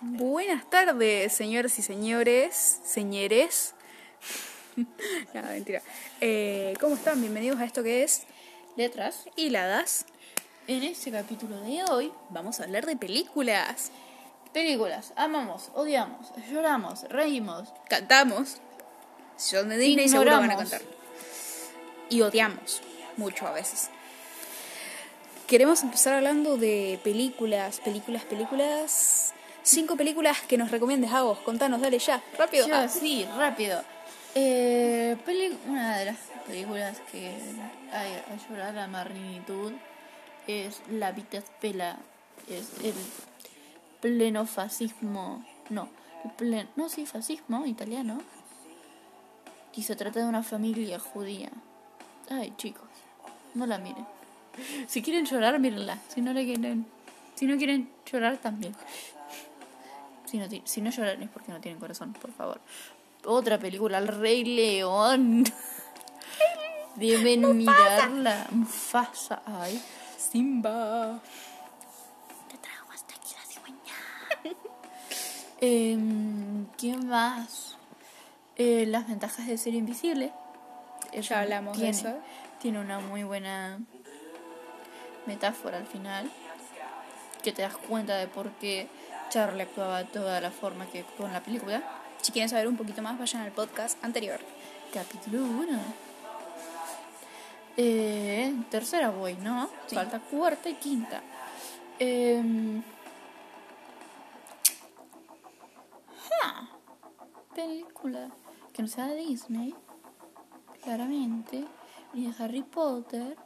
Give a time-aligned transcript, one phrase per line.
[0.00, 3.74] Buenas tardes, señoras y señores, señores.
[4.76, 5.82] no, mentira.
[6.20, 7.20] Eh, ¿Cómo están?
[7.20, 8.24] Bienvenidos a esto que es
[8.76, 9.24] letras.
[9.36, 10.06] Hiladas.
[10.68, 13.90] En este capítulo de hoy, Vamos a hablar de películas.
[14.52, 15.12] películas.
[15.16, 17.72] Amamos, odiamos, lloramos, reímos.
[17.88, 18.60] Cantamos.
[19.42, 20.70] Si son de Disney seguro van a Ignoramos.
[20.70, 20.88] cantar.
[22.10, 22.80] Y odiamos
[23.16, 23.90] mucho a veces.
[25.48, 29.34] Queremos empezar hablando de películas, películas, películas.
[29.64, 31.38] Cinco películas que nos recomiendes a vos.
[31.40, 32.68] Contanos, dale ya, rápido.
[32.68, 33.82] Yo, Ah, sí, rápido.
[34.36, 36.16] Eh, peli- una de las
[36.46, 37.34] películas que
[37.92, 39.72] hay a llorar a magnitud
[40.46, 41.98] es La Vita Spela.
[42.48, 42.94] Es el
[44.00, 45.44] pleno fascismo.
[45.68, 45.88] No,
[46.24, 48.20] el plen- no, sí, fascismo italiano.
[49.74, 51.50] Y se trata de una familia judía.
[52.30, 52.88] Ay, chicos,
[53.54, 54.06] no la miren.
[54.86, 55.98] Si quieren llorar, mírenla.
[56.08, 56.86] Si no le quieren,
[57.34, 58.74] si no quieren llorar, también.
[60.26, 62.60] Si no, ti- si no lloran es porque no tienen corazón, por favor.
[63.24, 65.44] Otra película, El Rey León.
[66.96, 68.46] Deben mirarla.
[68.50, 69.42] Mufasa.
[69.46, 69.82] Ay.
[70.18, 71.20] Simba.
[72.50, 73.44] Te traigo hasta aquí la
[75.60, 76.66] cigüeña.
[76.76, 77.71] ¿Quién más?
[78.56, 80.32] Eh, las ventajas de ser invisible.
[81.12, 82.14] Ya hablamos de eso.
[82.60, 83.80] Tiene una muy buena
[85.26, 86.30] metáfora al final.
[87.42, 88.88] Que te das cuenta de por qué
[89.30, 91.82] Charlie actuaba de toda la forma que actuó en la película.
[92.20, 94.38] Si quieren saber un poquito más, vayan al podcast anterior.
[94.92, 95.80] Capítulo 1.
[97.76, 99.68] Eh, tercera voy, ¿no?
[99.86, 99.94] Sí.
[99.94, 101.22] Falta cuarta y quinta.
[101.98, 102.82] Em,
[107.54, 108.30] película
[108.72, 109.74] que no sea de Disney,
[110.82, 111.64] claramente,
[112.14, 113.36] ni de Harry Potter.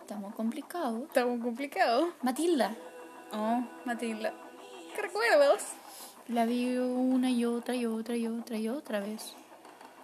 [0.00, 1.04] Estamos complicados.
[1.04, 2.12] Está muy complicado.
[2.22, 2.74] Matilda.
[3.32, 4.34] Oh, Matilda.
[4.94, 5.62] ¿Qué recuerdos?
[6.28, 9.34] La vi una y otra y otra y otra y otra vez.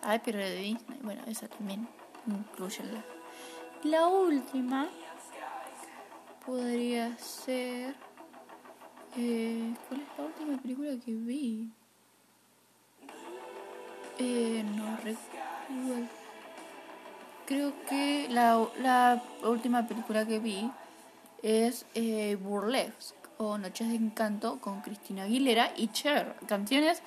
[0.03, 0.99] Ay, pero de Disney.
[1.03, 1.87] Bueno, esa también.
[2.27, 3.05] Incluyenla.
[3.85, 4.89] La última
[6.45, 7.95] podría ser.
[9.17, 11.71] Eh, ¿Cuál es la última película que vi?
[14.19, 16.09] Eh, no recuerdo.
[17.47, 20.71] Creo que la, la última película que vi
[21.43, 26.35] es eh, Burlesque o Noches de Encanto con Cristina Aguilera y Cher.
[26.47, 27.01] Canciones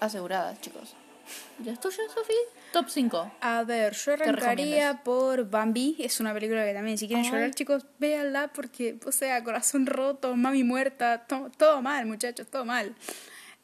[0.00, 0.94] aseguradas, chicos.
[1.58, 2.36] ¿Y las tuyas, Sofía?
[2.72, 3.32] Top 5.
[3.40, 5.96] A ver, yo arrancaría por Bambi.
[5.98, 10.36] Es una película que también, si quieren llorar, chicos, véanla porque, o sea, corazón roto,
[10.36, 12.94] mami muerta, to- todo mal, muchachos, todo mal.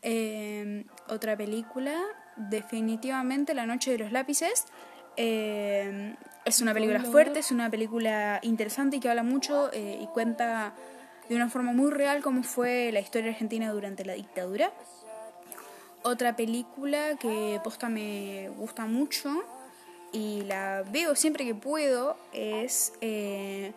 [0.01, 2.01] Eh, otra película,
[2.37, 4.65] definitivamente La Noche de los Lápices.
[5.17, 10.07] Eh, es una película fuerte, es una película interesante y que habla mucho eh, y
[10.07, 10.75] cuenta
[11.29, 14.73] de una forma muy real cómo fue la historia argentina durante la dictadura.
[16.03, 19.31] Otra película que posta me gusta mucho
[20.13, 23.73] y la veo siempre que puedo es eh,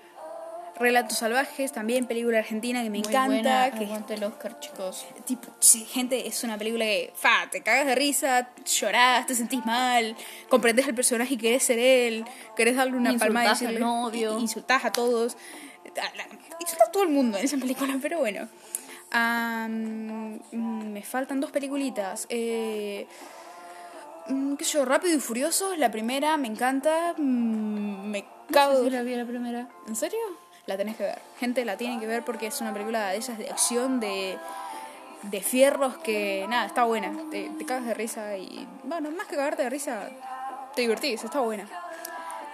[0.78, 3.28] Relatos Salvajes, también película argentina que me Muy encanta.
[3.28, 3.72] buena.
[3.72, 5.06] que Aguante el Oscar, chicos.
[5.26, 5.48] tipo,
[5.88, 10.16] gente, es una película que, fa, te cagas de risa, llorás, te sentís mal,
[10.50, 12.26] comprendes al personaje y querés ser él,
[12.58, 14.38] querés darle una palma y decirle, novio.
[14.40, 15.38] insultás a todos,
[16.60, 18.48] insultás a todo el mundo en esa película, pero bueno.
[19.14, 22.26] Mm, me faltan dos peliculitas.
[22.30, 23.08] Eh,
[24.28, 28.80] mm, qué sé yo, Rápido y Furioso, la primera, me encanta, mm, me cago No
[28.80, 29.70] sé si la vi la primera.
[29.88, 30.20] ¿En serio?
[30.66, 31.20] La tenés que ver.
[31.40, 34.38] Gente, la tienen que ver porque es una película de esas de acción, de,
[35.24, 37.14] de fierros que, nada, está buena.
[37.30, 40.10] Te, te cagas de risa y, bueno, más que cagarte de risa,
[40.76, 41.68] te divertís, está buena.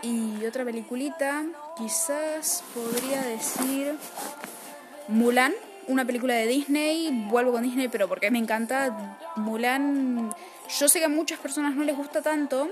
[0.01, 1.43] Y otra peliculita,
[1.77, 3.97] quizás podría decir
[5.07, 5.53] Mulan,
[5.87, 7.27] una película de Disney.
[7.29, 9.17] Vuelvo con Disney, pero porque me encanta.
[9.35, 10.33] Mulan,
[10.79, 12.69] yo sé que a muchas personas no les gusta tanto,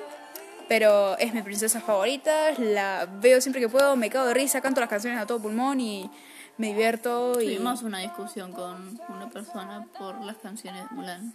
[0.69, 4.79] pero es mi princesa favorita, la veo siempre que puedo, me cago de risa, canto
[4.79, 6.09] las canciones a todo pulmón y
[6.57, 7.41] me divierto.
[7.41, 7.55] Y...
[7.55, 11.33] Tuvimos una discusión con una persona por las canciones de Mulan.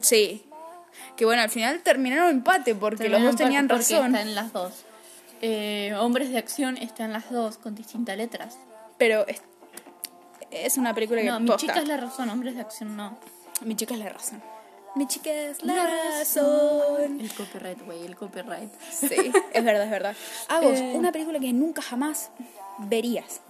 [0.00, 0.44] Sí.
[1.16, 4.14] Que bueno, al final terminaron empate porque los dos tenían porque razón.
[4.14, 4.84] Está en las dos.
[5.40, 8.58] Eh, Hombres de acción están las dos con distintas letras.
[8.98, 9.40] Pero es,
[10.50, 11.60] es una película que No, mi posta.
[11.66, 13.18] chica es la razón, hombres de acción no.
[13.62, 14.42] Mi chica es la razón.
[14.94, 15.86] Mi chica es la, La
[16.20, 17.20] razón.
[17.20, 18.70] El copyright, güey, el copyright.
[18.90, 20.14] Sí, es verdad, es verdad.
[20.48, 20.92] Agos, Eh.
[20.94, 22.30] una película que nunca jamás
[22.78, 23.40] verías.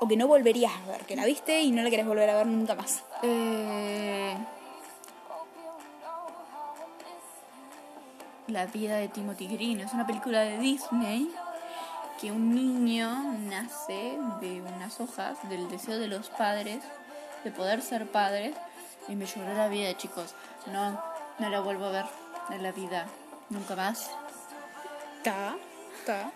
[0.00, 1.02] O que no volverías a ver.
[1.02, 3.02] Que la viste y no la querés volver a ver nunca más.
[3.22, 4.34] Eh,
[8.48, 9.80] La vida de Timothy Green.
[9.80, 11.30] Es una película de Disney
[12.20, 13.10] que un niño
[13.48, 16.82] nace de unas hojas del deseo de los padres
[17.42, 18.54] de poder ser padres
[19.08, 20.34] y me lloró la vida, chicos.
[20.66, 21.00] No,
[21.38, 22.04] no la vuelvo a ver
[22.50, 23.06] en la vida.
[23.50, 24.10] Nunca más.
[25.18, 25.56] Está,
[25.98, 26.32] está.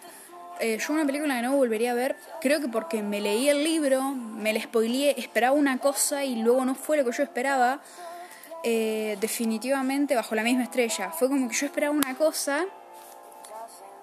[0.60, 3.62] Eh, yo una película que no volvería a ver, creo que porque me leí el
[3.62, 7.80] libro, me la spoileé, esperaba una cosa y luego no fue lo que yo esperaba.
[8.64, 11.10] Eh, definitivamente bajo la misma estrella.
[11.10, 12.66] Fue como que yo esperaba una cosa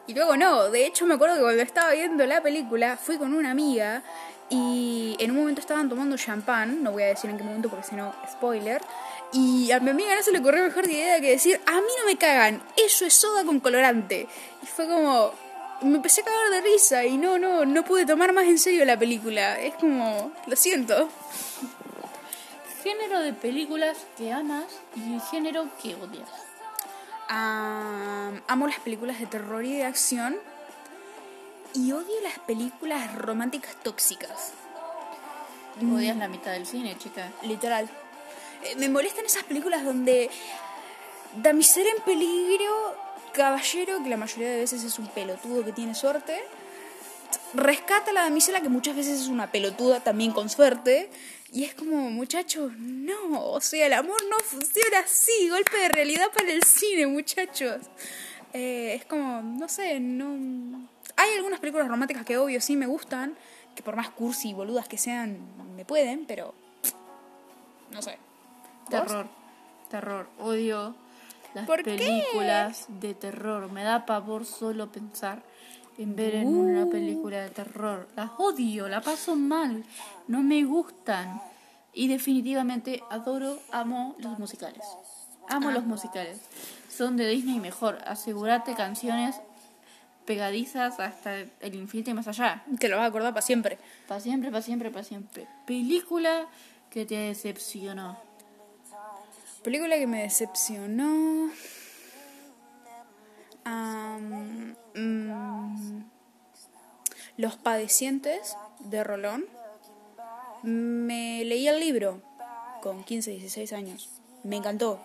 [0.07, 0.69] y luego no.
[0.69, 4.01] De hecho me acuerdo que cuando estaba viendo la película fui con una amiga
[4.49, 7.87] y en un momento estaban tomando champán, no voy a decir en qué momento porque
[7.87, 8.81] si no, spoiler.
[9.33, 12.05] Y a mi amiga no se le ocurrió mejor idea que decir, a mí no
[12.05, 14.27] me cagan, eso es soda con colorante.
[14.61, 15.31] Y fue como,
[15.81, 18.85] me empecé a cagar de risa y no, no, no pude tomar más en serio
[18.85, 19.59] la película.
[19.59, 21.09] Es como, lo siento.
[22.83, 24.65] Género de películas que amas
[24.95, 26.29] y género que odias.
[27.27, 30.37] Ah, amo las películas de terror y de acción
[31.75, 34.53] y odio las películas románticas tóxicas.
[35.81, 37.31] Odias la mitad del cine, chica.
[37.43, 37.89] Literal.
[38.63, 40.29] Eh, me molestan esas películas donde
[41.41, 42.95] damisela en peligro,
[43.33, 46.41] caballero, que la mayoría de veces es un pelotudo que tiene suerte,
[47.53, 51.09] rescata a la damisela, que muchas veces es una pelotuda también con suerte,
[51.51, 56.31] y es como, muchachos, no, o sea, el amor no funciona así, golpe de realidad
[56.31, 57.81] para el cine, muchachos.
[58.53, 60.94] Eh, es como, no sé, no...
[61.17, 63.35] Hay algunas películas románticas que obvio sí me gustan,
[63.75, 65.39] que por más cursi y boludas que sean,
[65.75, 66.53] me pueden, pero...
[67.91, 68.17] No sé.
[68.89, 68.89] ¿Vos?
[68.89, 69.27] Terror.
[69.89, 70.29] Terror.
[70.39, 70.95] Odio
[71.53, 71.95] las ¿Por qué?
[71.95, 73.71] películas de terror.
[73.71, 75.41] Me da pavor solo pensar
[75.97, 76.89] en ver en una Uh.
[76.89, 78.09] película de terror.
[78.15, 79.85] Las odio, la paso mal.
[80.27, 81.41] No me gustan.
[81.93, 84.83] Y definitivamente adoro, amo los musicales.
[85.47, 86.41] Amo los musicales.
[86.89, 87.99] Son de Disney mejor.
[88.05, 89.39] Asegúrate canciones
[90.25, 92.63] pegadizas hasta el infinito y más allá.
[92.79, 93.77] Te lo vas a acordar para siempre.
[94.07, 95.47] Para siempre, para siempre, para siempre.
[95.65, 96.47] Película
[96.89, 98.17] que te decepcionó.
[99.63, 101.49] Película que me decepcionó.
[104.95, 106.01] Mm,
[107.37, 109.45] Los padecientes de Rolón.
[110.63, 112.21] Me leí el libro
[112.81, 114.09] con 15, 16 años.
[114.43, 114.99] Me encantó.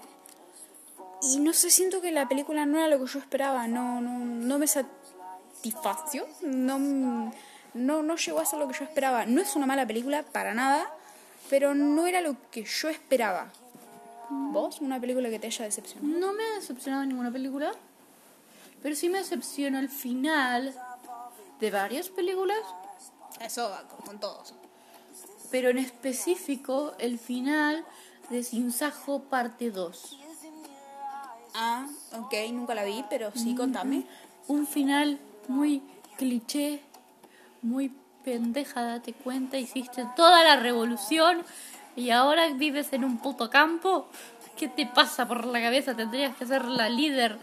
[1.23, 3.67] Y no sé, siento que la película no era lo que yo esperaba.
[3.67, 4.67] No, no, no me
[5.61, 6.27] satisfació.
[6.43, 6.79] No,
[7.75, 9.27] no, no llegó a ser lo que yo esperaba.
[9.27, 10.91] No es una mala película, para nada.
[11.49, 13.51] Pero no era lo que yo esperaba.
[14.31, 14.81] ¿Vos?
[14.81, 16.19] ¿Una película que te haya decepcionado?
[16.19, 17.73] No me ha decepcionado ninguna película,
[18.81, 20.73] pero sí me decepciona el final
[21.59, 22.59] de varias películas,
[23.41, 24.55] Eso va con, con todos.
[25.51, 27.85] pero en específico el final
[28.31, 30.19] de Sin Sajo parte 2.
[31.55, 34.05] Ah, ok, nunca la vi, pero sí, contame.
[34.47, 35.19] Un final
[35.51, 35.83] muy
[36.17, 36.81] cliché,
[37.63, 37.93] muy
[38.25, 41.43] pendeja, date cuenta, hiciste toda la revolución
[41.97, 44.09] y ahora vives en un puto campo.
[44.57, 45.95] ¿Qué te pasa por la cabeza?
[45.97, 47.39] Tendrías que ser la líder.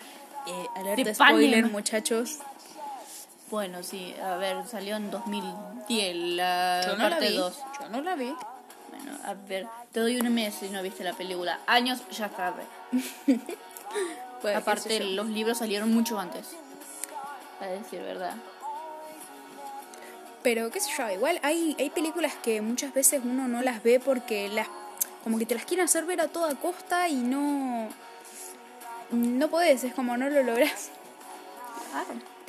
[0.47, 2.39] Eh, De alerta spoiler, muchachos.
[3.49, 7.37] Bueno, sí, a ver, salió en 2010 la Yo no parte vi.
[7.37, 7.59] 2.
[7.81, 8.33] Yo no la vi.
[8.89, 11.59] Bueno, a ver, te doy un mes si no viste la película.
[11.67, 12.63] Años ya tarde.
[14.41, 16.55] Pues, Aparte, los libros salieron mucho antes.
[17.61, 18.35] A decir verdad.
[20.43, 23.99] Pero qué sé yo, igual hay, hay películas que muchas veces uno no las ve
[23.99, 24.67] porque las
[25.23, 27.89] como que te las quieren hacer ver a toda costa y no
[29.11, 30.89] no podés, es como no lo lográs.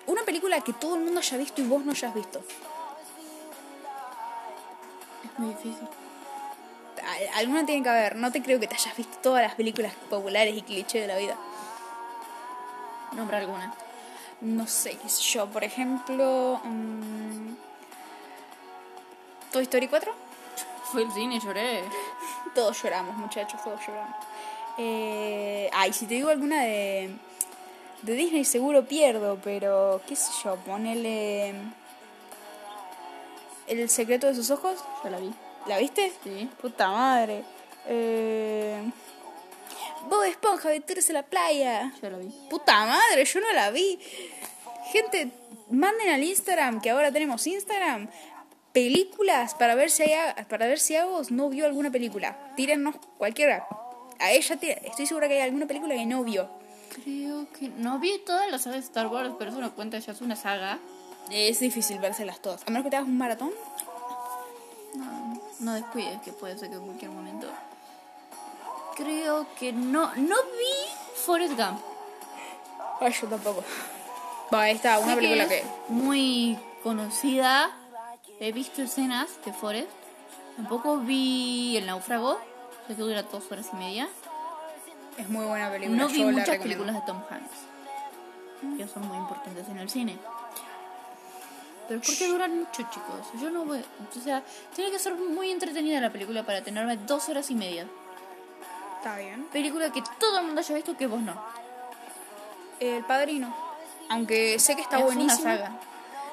[0.06, 2.40] Una película que todo el mundo haya visto y vos no hayas visto.
[5.24, 5.88] Es muy difícil.
[7.04, 9.92] Al- Alguna tiene que haber, no te creo que te hayas visto todas las películas
[10.10, 11.36] populares y cliché de la vida.
[13.12, 13.72] Nombra alguna.
[14.40, 17.54] No sé, qué sé yo, por ejemplo, mm,
[19.52, 20.12] Toy Story 4.
[20.92, 21.83] Fue el cine, lloré.
[22.54, 24.16] Todos lloramos, muchachos, todos lloramos.
[24.78, 27.11] Eh, ay, si te digo alguna de,
[28.02, 31.54] de Disney seguro pierdo, pero qué sé yo, ponele...
[33.66, 35.35] El secreto de sus ojos, Yo la vi.
[35.66, 36.11] ¿la viste?
[36.25, 36.49] Sí.
[36.61, 37.45] Puta madre.
[37.87, 38.80] Eh,
[40.08, 41.92] Bob Esponja, aventuras a la playa.
[42.02, 42.28] Yo la vi.
[42.50, 43.98] Puta madre, yo no la vi.
[44.92, 45.30] Gente,
[45.70, 48.08] manden al Instagram, que ahora tenemos Instagram,
[48.72, 52.36] películas para ver si hay, para ver si Agos no vio alguna película.
[52.56, 53.66] Tírennos cualquiera.
[54.18, 56.48] A ella tira- estoy segura que hay alguna película que no vio.
[57.04, 60.12] Creo que no vi todas las sagas de Star Wars, pero eso no cuenta, ya
[60.12, 60.78] es una saga.
[61.30, 62.62] Es difícil vérselas todas.
[62.62, 63.50] A menos que te hagas un maratón.
[64.94, 67.46] No, no descuides, que puede ser que en cualquier momento.
[68.98, 70.12] Creo que no.
[70.16, 71.80] No vi Forrest Gump.
[73.00, 73.62] Ay, yo tampoco.
[74.52, 75.64] Va, está, una Sé película es que.
[75.88, 77.70] muy conocida.
[78.40, 79.88] He visto escenas de Forrest.
[80.56, 82.40] Tampoco vi El Náufrago.
[82.88, 84.08] Sé que dura dos horas y media.
[85.16, 85.96] Es muy buena película.
[85.96, 88.76] No vi yo muchas películas de Tom Hanks.
[88.76, 90.18] Que son muy importantes en el cine.
[91.86, 93.40] Pero es porque duran mucho, chicos.
[93.40, 93.78] Yo no voy.
[93.80, 94.42] O sea,
[94.74, 97.86] tiene que ser muy entretenida la película para tenerme dos horas y media.
[99.08, 99.44] Está bien.
[99.50, 101.34] Película que todo el mundo haya visto que vos no.
[102.78, 103.54] El Padrino.
[104.10, 105.50] Aunque sé que está es buenísima.
[105.54, 105.80] una saga.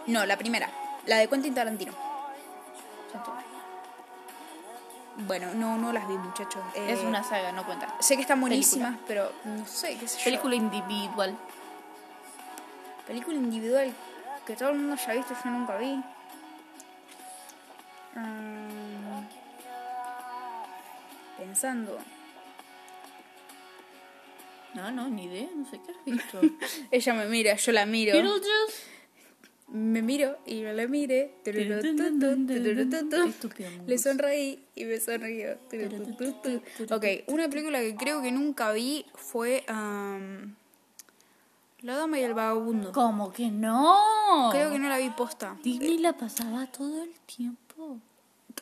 [0.08, 0.70] No, la primera.
[1.05, 1.94] La de Quentin Tarantino.
[5.20, 6.62] Bueno, no, no las vi, muchachos.
[6.74, 7.96] Eh, Es una saga, no cuenta.
[8.01, 10.24] Sé que están buenísimas, pero no sé, qué sé yo.
[10.25, 11.34] Película individual.
[13.08, 13.94] Película individual
[14.46, 16.03] que todo el mundo haya visto, yo nunca vi.
[18.15, 19.25] Mm,
[21.38, 21.98] pensando.
[24.75, 26.41] No, no, ni idea, no sé qué has visto.
[26.91, 28.13] Ella me mira, yo la miro.
[28.13, 28.96] Beetlejuice.
[29.67, 31.34] Me miro y me la mire.
[33.88, 35.58] Le sonreí y me sonrió.
[36.91, 40.53] Ok, una película que creo que nunca vi fue um,
[41.82, 42.91] La Dama y el Vagabundo.
[42.91, 44.50] ¿Cómo que no?
[44.51, 45.58] Creo que no la vi posta.
[45.63, 48.00] Disney la pasaba todo el tiempo.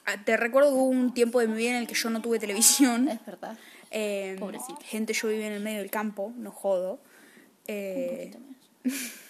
[0.06, 2.22] Ah, Te recuerdo que hubo un tiempo de mi vida en el que yo no
[2.22, 3.10] tuve televisión.
[3.10, 3.58] Es verdad.
[3.96, 4.38] Eh.
[4.86, 7.00] Gente, yo vivía en el medio del campo, no jodo.
[7.68, 8.94] Eh, Poquito más.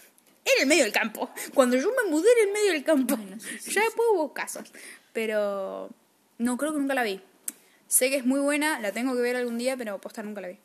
[0.46, 1.30] en el medio del campo.
[1.54, 3.18] Cuando yo me mudé en el medio del campo.
[3.18, 4.72] Bueno, sí, sí, ya después hubo casos.
[5.12, 5.90] Pero
[6.38, 7.22] no, creo que nunca la vi.
[7.88, 10.48] Sé que es muy buena, la tengo que ver algún día, pero posta nunca la
[10.48, 10.58] vi.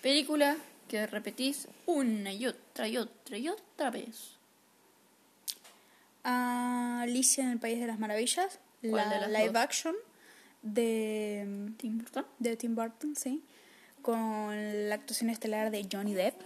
[0.00, 0.56] Película
[0.86, 4.38] que repetís una y otra y otra y otra vez.
[6.22, 8.60] Ah, Alicia en el País de las Maravillas.
[8.80, 9.62] ¿Cuál la de las live dos?
[9.62, 9.96] action
[10.62, 12.26] de, ¿Tim Burton?
[12.38, 13.42] de Tim Burton, sí.
[14.02, 16.40] Con la actuación estelar de Johnny Depp.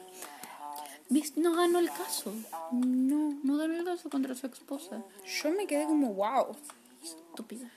[1.37, 2.33] No ganó el caso.
[2.73, 5.03] No, no ganó el caso contra su esposa.
[5.43, 6.57] Yo me quedé como, wow.
[7.03, 7.71] Estúpida.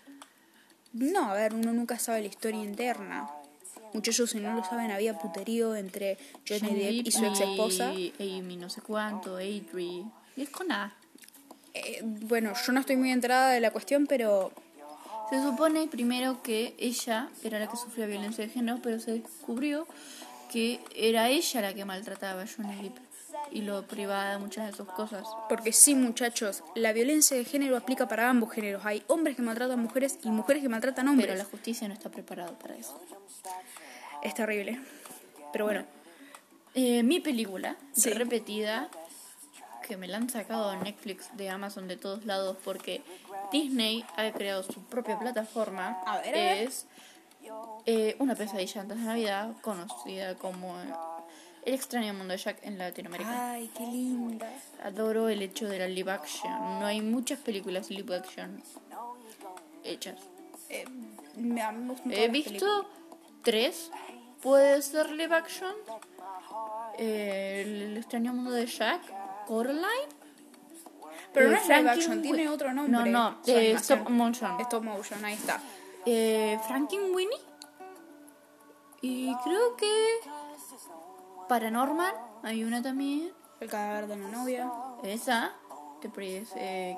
[0.93, 3.29] No, a ver, uno nunca sabe la historia interna.
[3.93, 7.89] Muchachos, si no lo saben, había puterío entre Johnny Depp y su ex esposa.
[7.89, 10.05] Amy no sé cuánto, Adri.
[10.37, 10.95] Y es con A.
[11.73, 14.53] Eh, bueno, yo no estoy muy enterada de la cuestión, pero
[15.29, 19.87] Se supone primero que ella era la que sufría violencia de género, pero se descubrió
[20.51, 22.97] que era ella la que maltrataba a Johnny Depp
[23.51, 25.27] y lo privaba de muchas de sus cosas.
[25.49, 28.85] porque sí, muchachos, la violencia de género aplica para ambos géneros.
[28.85, 31.27] Hay hombres que maltratan mujeres y mujeres que maltratan hombres.
[31.27, 32.99] Pero la justicia no está preparada para eso.
[34.21, 34.79] Es terrible.
[35.51, 35.85] Pero bueno,
[36.77, 38.09] Eh, mi película, Sí.
[38.09, 38.89] repetida,
[39.87, 43.01] que me la han sacado de Netflix, de Amazon, de todos lados, porque
[43.61, 45.97] Disney ha creado su propia plataforma.
[46.05, 46.35] A ver.
[46.35, 46.85] Es
[47.85, 50.85] eh, Una pesadilla antes de Navidad, conocida como eh,
[51.65, 53.51] El extraño mundo de Jack en Latinoamérica.
[53.51, 54.47] ay, qué linda.
[54.83, 56.51] Adoro el hecho de la live action.
[56.79, 58.61] No hay muchas películas live action
[59.83, 60.19] hechas.
[60.69, 60.85] Eh,
[61.35, 62.87] me- He visto
[63.43, 63.91] tres.
[64.41, 65.73] Puede ser live action.
[66.97, 69.01] Eh, el extraño mundo de Jack.
[69.47, 70.14] Coraline.
[71.35, 73.11] Pero no es live action, tiene otro nombre.
[73.11, 74.59] No, no, eh, stop motion.
[74.61, 75.61] Stop motion, ahí está.
[76.05, 77.37] Eh, Frankenweenie.
[79.01, 80.19] Y creo que.
[81.47, 82.13] Paranormal.
[82.43, 83.31] Hay una también.
[83.59, 84.71] El cadáver de la novia.
[85.03, 85.53] Esa.
[86.01, 86.49] Que es.
[86.55, 86.97] eh,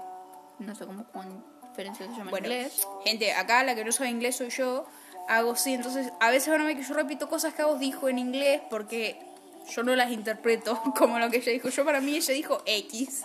[0.59, 2.87] no sé cómo conferencia se llama Bueno, en inglés.
[3.03, 4.85] gente, acá la que no sabe inglés soy yo.
[5.27, 8.07] Hago sí, entonces a veces van a ver que yo repito cosas que vos dijo
[8.07, 9.19] en inglés porque
[9.69, 11.69] yo no las interpreto como lo que ella dijo.
[11.69, 13.23] Yo para mí ella dijo X.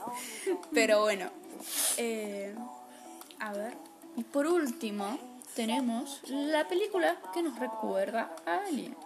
[0.72, 1.30] Pero bueno.
[1.96, 2.54] Eh,
[3.38, 3.74] a ver.
[4.16, 5.18] Y por último,
[5.54, 8.96] tenemos la película que nos recuerda a Alien.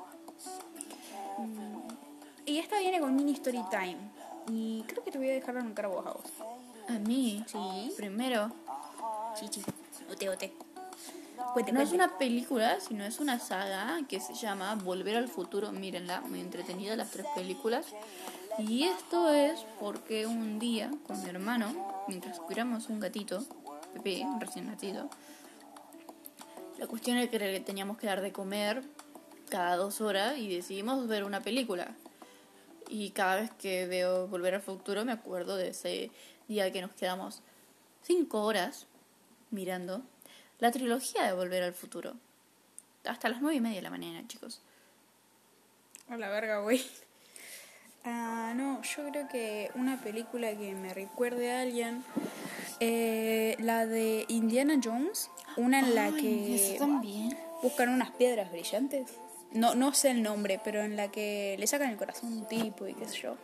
[2.44, 3.96] Y esta viene con mini story time.
[4.48, 6.24] Y creo que te voy a dejar en cara vos a vos.
[6.88, 7.92] A mí, Sí.
[7.96, 8.52] primero,
[9.34, 9.62] Chichi.
[10.10, 10.52] Ote, ote.
[11.52, 15.72] Cuente, no es una película, sino es una saga que se llama Volver al Futuro.
[15.72, 17.86] Mírenla, muy entretenida las tres películas.
[18.58, 23.44] Y esto es porque un día con mi hermano, mientras cuidamos un gatito,
[23.92, 25.10] Pepe, un recién nacido,
[26.78, 28.82] la cuestión era que le teníamos que dar de comer
[29.50, 31.94] cada dos horas y decidimos ver una película.
[32.88, 36.10] Y cada vez que veo Volver al Futuro me acuerdo de ese
[36.48, 37.42] día que nos quedamos
[38.02, 38.86] cinco horas
[39.50, 40.02] mirando
[40.58, 42.14] la trilogía de Volver al Futuro.
[43.04, 44.60] Hasta las nueve y media de la mañana, chicos.
[46.08, 46.84] A la verga, güey.
[48.04, 52.04] Ah, no, yo creo que una película que me recuerde a alguien.
[52.80, 55.30] eh, la de Indiana Jones.
[55.56, 57.36] Una en la que también.
[57.62, 59.10] buscan unas piedras brillantes.
[59.52, 62.46] no, no sé el nombre, pero en la que le sacan el corazón a un
[62.48, 63.36] tipo y qué sé yo.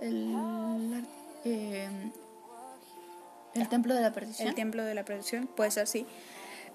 [0.00, 1.04] El,
[1.44, 1.88] eh,
[3.60, 4.48] el templo de la perdición.
[4.48, 6.06] El Templo de la Perdición, puede ser, sí.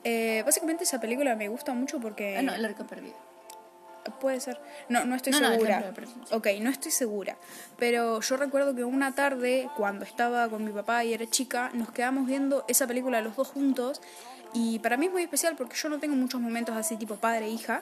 [0.04, 2.38] Eh, básicamente esa película me gusta mucho porque...
[2.38, 3.16] Ah, no, el arca perdido.
[4.20, 4.60] Puede ser.
[4.90, 5.82] No, no estoy No, no, segura.
[5.82, 7.38] De Perdición, ok, no estoy segura.
[7.78, 11.92] Pero yo recuerdo que una tarde, cuando estaba con mi papá y era chica, nos
[11.92, 14.02] quedamos viendo esa película los dos juntos.
[14.54, 17.46] Y para mí es muy especial porque yo no tengo muchos momentos así tipo padre
[17.46, 17.82] e hija.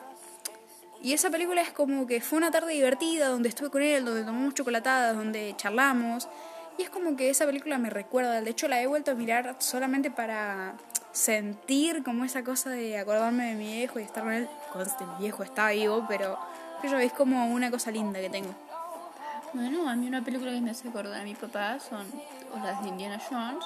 [1.02, 4.22] Y esa película es como que fue una tarde divertida, donde estuve con él, donde
[4.22, 6.28] tomamos chocolatadas, donde charlamos.
[6.78, 8.40] Y es como que esa película me recuerda.
[8.40, 10.74] De hecho, la he vuelto a mirar solamente para
[11.12, 14.48] sentir como esa cosa de acordarme de mi viejo y estar con él.
[14.72, 16.38] Conste, mi viejo está vivo, pero
[16.82, 18.54] yo, es como una cosa linda que tengo.
[19.52, 22.06] Bueno, a mí una película que me hace acordar a mi papá son
[22.64, 23.64] las de Indiana Jones,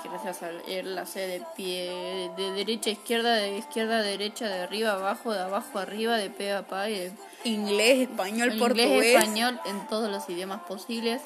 [0.00, 4.02] que gracias a él la sé de pie, de derecha a izquierda, de izquierda a
[4.02, 7.12] derecha, de arriba a abajo, de abajo a arriba, de pe a pa y de
[7.44, 8.86] Inglés, español, portugués.
[8.86, 11.20] inglés, español, en todos los idiomas posibles.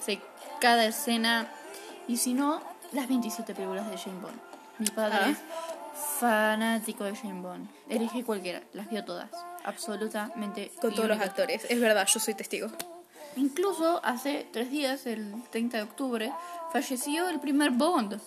[0.00, 0.20] Sé
[0.60, 1.48] cada escena.
[2.08, 2.60] Y si no,
[2.92, 4.38] las 27 películas de Jane Bond.
[4.78, 5.30] Mi padre Ah.
[5.30, 5.38] es
[6.20, 7.68] fanático de Jane Bond.
[7.88, 9.30] Elige cualquiera, las vio todas.
[9.64, 10.70] Absolutamente.
[10.80, 11.66] Con todos los actores.
[11.68, 12.68] Es verdad, yo soy testigo.
[13.36, 16.32] Incluso hace tres días, el 30 de octubre,
[16.72, 18.20] falleció el primer Bond.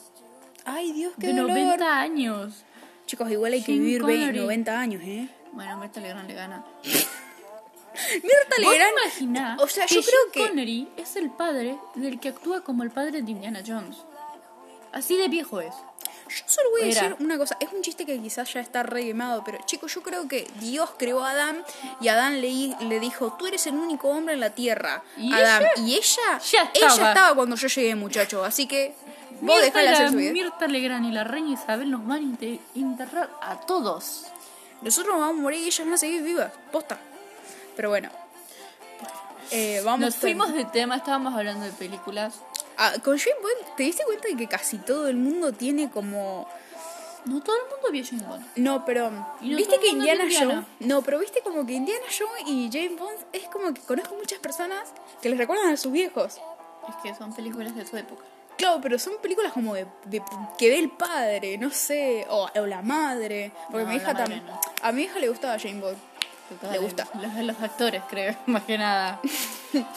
[0.65, 1.49] Ay, Dios, qué de dolor.
[1.57, 2.63] 90 años.
[3.05, 4.37] Chicos, igual hay que vivir Connery.
[4.39, 5.27] 90 años, ¿eh?
[5.53, 6.63] Bueno, Mirta Legrand le gana.
[8.13, 9.59] Mirta ¿Vos Legrand.
[9.61, 12.91] O sea, que yo creo que- Connery es el padre del que actúa como el
[12.91, 13.97] padre de Indiana Jones.
[14.91, 15.73] Así de viejo es.
[16.29, 17.01] Yo solo voy a Era.
[17.01, 17.57] decir una cosa.
[17.59, 20.91] Es un chiste que quizás ya está re quemado, pero chicos, yo creo que Dios
[20.97, 21.63] creó a Adán
[22.01, 25.03] y Adán le, le dijo, tú eres el único hombre en la tierra.
[25.17, 25.63] ¿Y Adán.
[25.63, 25.71] ella?
[25.83, 27.35] Y ella, Ya ella estaba.
[27.35, 28.43] cuando yo llegué, muchacho.
[28.43, 28.93] Así que
[29.41, 30.31] vos Mirta, hacer la- su vida.
[30.31, 34.25] Mirta Legrand y la reina Isabel nos van a enterrar a todos.
[34.81, 36.51] Nosotros nos vamos a morir y ellas van a seguir vivas.
[36.71, 36.99] Posta.
[37.79, 38.09] Pero bueno.
[39.51, 42.41] Eh, vamos Nos fuimos de tema, estábamos hablando de películas.
[42.77, 46.45] Ah, con Jane Bond, ¿te diste cuenta de que casi todo el mundo tiene como...
[47.23, 48.45] No todo el mundo vio Jane Bond.
[48.57, 49.09] No, pero...
[49.11, 50.67] No ¿Viste que Indiana es Indiana.
[50.77, 50.89] Jones...
[50.89, 54.39] No, pero viste como que Indiana Jones y Jane Bond es como que conozco muchas
[54.39, 54.89] personas
[55.21, 56.41] que les recuerdan a sus viejos.
[56.89, 58.25] Es que son películas de su época.
[58.57, 60.21] Claro, pero son películas como de, de-
[60.57, 63.53] que ve el padre, no sé, o, o la madre.
[63.71, 64.45] Porque No, mi hija también...
[64.45, 64.59] no.
[64.81, 65.97] A mi hija le gustaba Jane Bond.
[66.71, 67.07] Le gusta.
[67.21, 69.19] Los de los actores, creo, más que nada.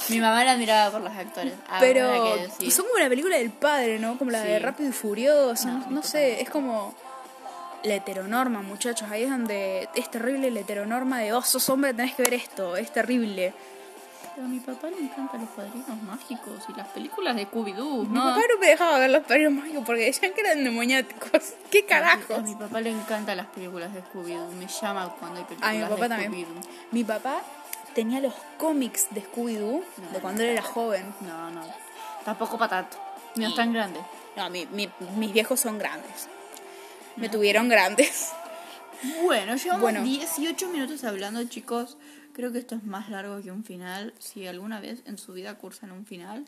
[0.09, 1.55] Mi mamá la miraba por los actores.
[1.67, 4.19] Ahora Pero que son como la película del padre, ¿no?
[4.19, 4.59] Como la de.
[4.59, 6.95] Rápido y Furioso, No, no, no sé, es como
[7.85, 9.11] la heteronorma, muchachos.
[9.11, 12.77] Ahí es donde es terrible la heteronorma de, oh, sos hombre, tenés que ver esto,
[12.77, 13.55] es terrible.
[14.35, 18.19] Pero a mi papá le encantan los padrinos mágicos y las películas de Scooby-Doo, Mi
[18.19, 21.31] papá no me dejaba ver los padrinos mágicos porque decían que eran demoniáticos.
[21.71, 22.43] ¿Qué A carajos?
[22.43, 24.51] mi papá le encantan las películas de Scooby-Doo.
[24.53, 26.33] Me llama cuando hay películas A mi de papá también.
[26.33, 26.61] Scooby-Doo.
[26.93, 27.43] Mi papá
[27.95, 31.15] tenía los cómics de Scooby-Doo de cuando él era joven.
[31.21, 31.63] No, no.
[32.25, 32.97] Tampoco para tanto.
[33.37, 34.01] No es tan grande.
[34.37, 36.29] No, mi- mi- mis viejos son grandes.
[37.17, 38.31] Me tuvieron grandes.
[39.25, 40.03] Bueno, llevamos Bueno.
[40.03, 41.97] 18 minutos hablando, chicos.
[42.33, 44.15] Creo que esto es más largo que un final.
[44.19, 46.45] Si alguna vez en su vida cursan un final,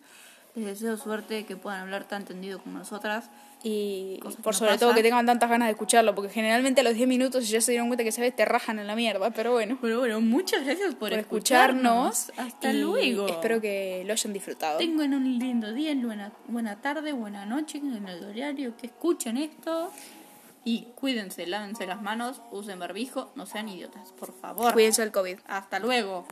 [0.54, 3.30] les deseo suerte que puedan hablar tan tendido como nosotras.
[3.66, 4.96] Y por sobre todo pasan.
[4.96, 7.88] que tengan tantas ganas de escucharlo, porque generalmente a los 10 minutos ya se dieron
[7.88, 9.78] cuenta que sabes te rajan en la mierda, pero bueno.
[9.80, 12.30] Pero bueno, muchas gracias por, Por escucharnos.
[12.36, 13.26] Hasta y luego.
[13.26, 14.78] Espero que lo hayan disfrutado.
[14.78, 19.90] Tengan un lindo día, buena, buena tarde, buena noche, en el horario que escuchen esto.
[20.64, 24.72] Y cuídense, lávense las manos, usen barbijo, no sean idiotas, por favor.
[24.72, 25.40] Cuídense del COVID.
[25.46, 26.26] Hasta luego.